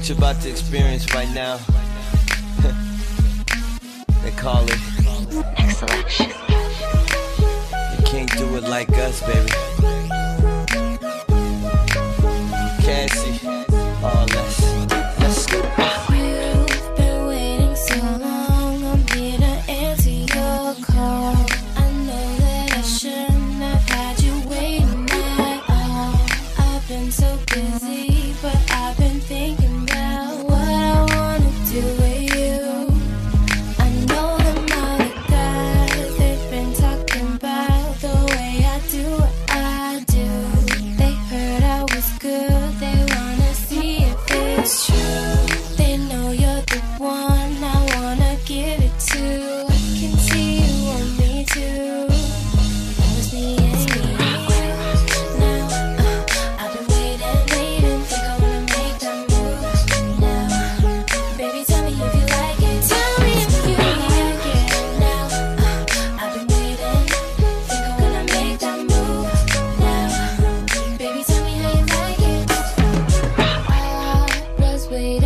what 0.00 0.08
you're 0.08 0.16
about 0.16 0.40
to 0.40 0.48
experience 0.48 1.12
right 1.12 1.28
now. 1.34 1.58
they 4.22 4.30
call 4.30 4.64
it. 4.64 4.78
Next 5.58 5.82
election. 5.82 6.30
You 7.98 8.04
can't 8.06 8.30
do 8.38 8.56
it 8.56 8.62
like 8.62 8.88
us, 8.96 9.20
baby. 9.26 9.69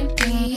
can 0.00 0.16
be. 0.16 0.49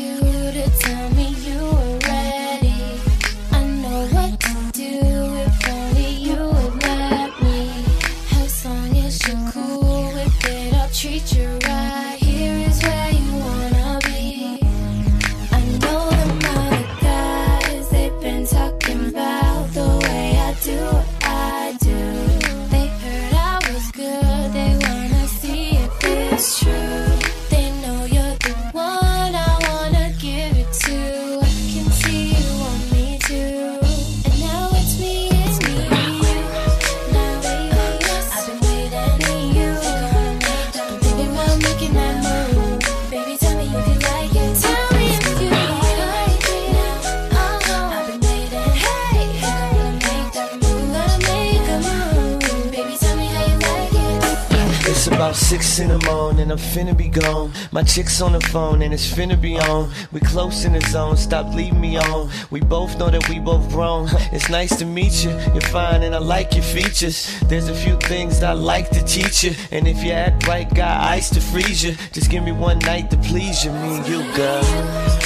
It's 55.03 55.13
about 55.13 55.35
six 55.35 55.79
in 55.79 55.89
the 55.89 55.99
morning, 56.05 56.49
I'm 56.49 56.57
finna 56.57 56.95
be 56.95 57.09
gone. 57.09 57.51
My 57.73 57.83
chick's 57.83 58.21
on 58.21 58.31
the 58.31 58.39
phone 58.39 58.81
and 58.81 58.93
it's 58.93 59.05
finna 59.05 59.35
be 59.35 59.59
on. 59.59 59.91
We 60.13 60.21
close 60.21 60.63
in 60.63 60.71
the 60.71 60.79
zone, 60.79 61.17
stop 61.17 61.53
leaving 61.53 61.81
me 61.81 61.97
on. 61.97 62.29
We 62.51 62.61
both 62.61 62.97
know 62.97 63.09
that 63.09 63.27
we 63.27 63.39
both 63.39 63.73
wrong. 63.73 64.07
It's 64.31 64.49
nice 64.49 64.73
to 64.77 64.85
meet 64.85 65.25
you, 65.25 65.31
you're 65.51 65.69
fine 65.73 66.03
and 66.03 66.15
I 66.15 66.19
like 66.19 66.53
your 66.55 66.63
features. 66.63 67.37
There's 67.49 67.67
a 67.67 67.75
few 67.75 67.97
things 67.97 68.41
I 68.43 68.53
like 68.53 68.91
to 68.91 69.03
teach 69.03 69.43
you, 69.43 69.53
and 69.71 69.89
if 69.89 70.01
you 70.01 70.13
act 70.13 70.47
right, 70.47 70.73
got 70.73 71.01
ice 71.01 71.29
to 71.31 71.41
freeze 71.41 71.83
you. 71.83 71.97
Just 72.13 72.31
give 72.31 72.45
me 72.45 72.53
one 72.53 72.79
night 72.79 73.11
to 73.11 73.17
please 73.17 73.65
you, 73.65 73.73
me 73.73 73.97
and 73.97 74.07
you, 74.07 74.21
girl. 74.37 75.22